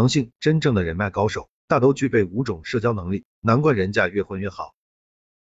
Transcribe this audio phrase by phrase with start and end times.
[0.00, 4.74] 狼性真正的人脉高手大都具备五种社交能力，难怪人家越混越好。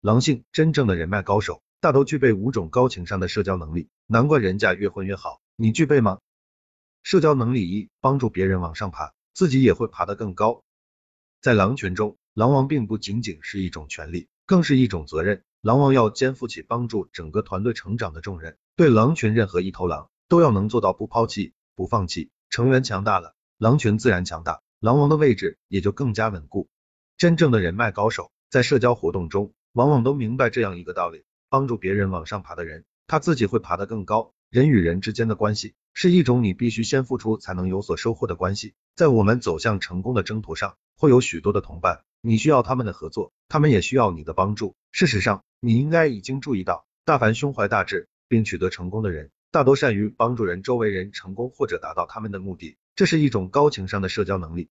[0.00, 5.40] 狼性真正的人脉高手大都具备五种高情商的社交能力，难怪人家越混越好。
[5.54, 6.18] 你具备吗？
[7.04, 10.64] 社交能力一，帮助别人往上爬，自己也会爬得更高。
[11.40, 15.44] 在狼群中，狼王并不仅仅是一种权利，更是一种责任。
[15.60, 22.32] 狼王要肩负起帮助整个团队成长的重任，对狼群任何一头狼都要能做到不抛弃、不放弃。
[22.48, 23.36] 成员强大了。
[23.60, 26.70] 狼群自然强大，狼王的位置也就更加稳固。
[27.18, 34.32] 真正的人脉高手，在社交活动中，往往都明白这样一个道理：帮助别人往上爬的人，他自己会爬得更高。
[34.48, 38.72] 人与人之间的关系，是一种你必须先付出才能有所收获的关系。
[38.96, 44.74] 在我们走向成功的征途上，会有许多的同伴，你需要他们的合作，他们也需要你的帮助。
[44.90, 52.76] 事实上，你应该已经注意到，大凡胸怀大志并取得成功的人，大多善于帮助人周围人成功或者达到他们的目的。
[52.94, 54.68] 这是一种高情商的社交能力。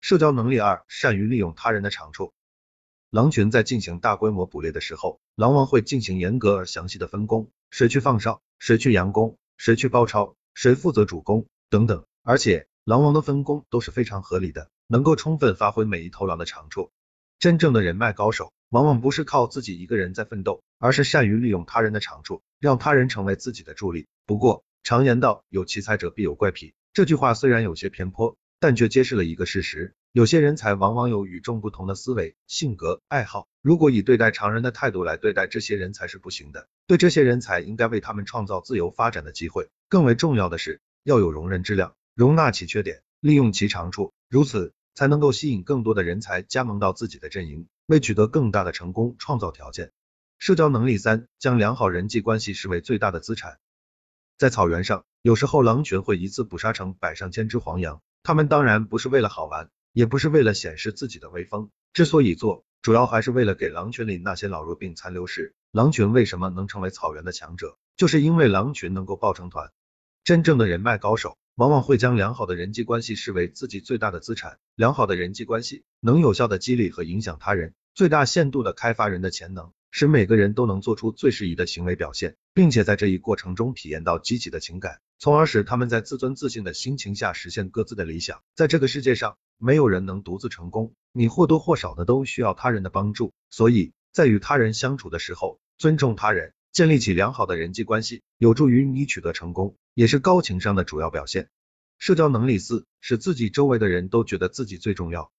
[0.00, 2.34] 社交能力二，善于利用他人的长处。
[3.10, 12.04] 狼群在进行大规模捕猎的时候，狼王会进行严格而详细的分工，谁去放哨，谁去佯攻，谁去包抄，谁负责主攻等等。
[12.24, 16.90] 而且，狼王的分工都是非常合理的，能够充分发挥每一头狼的长处。
[17.38, 24.06] 真正的人脉高手，往往不是靠自己一个人在奋斗，而是善于利用他人的长处，让他人成为自己的助力。
[24.26, 26.74] 不过，常言道，有奇才者必有怪癖。
[26.92, 33.48] 这句话虽然有些偏颇，但却揭示了一个事实：有些人才往往有与众不同的思维、性格、爱好。
[33.62, 36.68] 如果以对待常人的态度来对待这些人才是不行的。
[36.86, 39.70] 对这些人才，应该为他们创造自由发展的机会。
[39.88, 49.90] 更为重要的是，要有容忍之量，容纳其缺点，利用其长处，如此才能够吸引更多的人才加盟到自己的阵营，为取得更大的成功创造条件。
[50.44, 53.60] 社交能力三，将良好人际关系视为最大的资产。
[54.36, 65.54] 在草原上，有时候狼群会一次捕杀成百上千只黄羊，他们当然不是为了好玩，也不是为了显示自己的威风，之所以做，主要还是为了给狼群里那些老弱病残留食。
[65.72, 67.78] 狼群为什么能成为草原的强者？
[67.96, 69.72] 就是因为狼群能够抱成团。
[70.24, 74.58] 真正的人脉高手，往往会将良好的人际关系视为自己最大的资产。
[74.74, 79.72] 良好的人际关系，能有效的激励和影响他人，最大限度的开发人的潜能。
[79.96, 88.42] 使每个人都能做出最适宜的行为表现，并且在这一过程中体验到积极的情感，从而使他们在自尊自信的心情下实现各自的理想。
[88.56, 93.32] 在这个世界上，没有人能独自成功，你或多或少的都需要他人的帮助。
[93.50, 101.50] 所以在与他人相处的时候，尊重他人，建立起良好的人际关系，有助于你取得成功，也是高情商的主要表现。
[102.00, 105.30] 社交能力四，使自己周围的人都觉得自己最重要。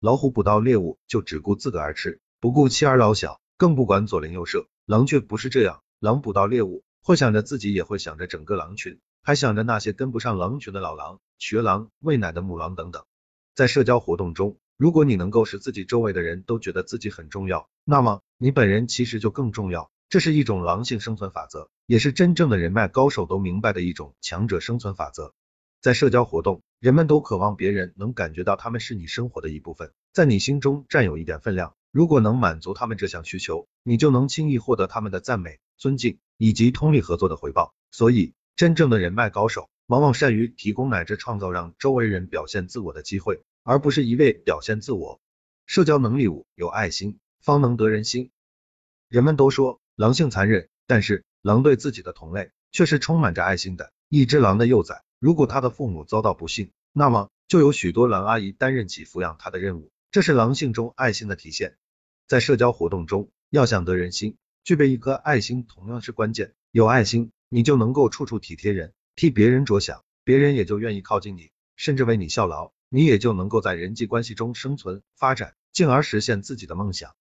[0.00, 3.40] 老虎捕到猎物就只顾自个儿吃，不顾妻儿老小。
[3.58, 5.82] 更不管左邻右舍，狼却不是这样。
[5.98, 13.04] 狼捕到猎物，会想着自己，也会想着整个狼群，还想着那些跟不上狼群的老狼、瘸狼、喂奶的母狼等等。
[13.54, 19.90] 在社交活动中，如果你能够使自己周围的人都觉得自己很重要，那么你本人其实就更重要。
[20.10, 25.32] 这是一种狼性生存法则，也是真正的人脉高手都明白的一种强者生存法则。
[25.80, 31.74] 在社交活动，人们都渴望别人能感觉到他们是你生活的一部分，在你心中占有一点分量。
[31.96, 37.74] 如果能满足他们这项需求，你就能轻易获得他们的赞美、尊敬以及通力合作的回报。
[37.90, 45.22] 所以，真正的人脉高手往往善于提供乃至创造让周围人表现自我的机会，而不是一味表现自我。
[45.64, 48.30] 社交能力五，有爱心方能得人心。
[49.08, 53.90] 人们都说狼性残忍，但是狼对自己的同类却是充满着爱心的。
[54.10, 61.78] 一只狼的幼崽，如果他的父母遭到不幸，那么就有许多狼阿姨担任起抚养他的任务，这是狼性中爱心的体现。
[62.26, 66.54] 在社交活动中，要想得人心，具备一颗爱心同样是关键。
[66.72, 77.14] 有爱心，你就能够处处体贴人，替别人着想，别人也就愿意靠近你，甚至为你效劳，你也就能够在人际关系中生存发展，进而实现自己的梦想。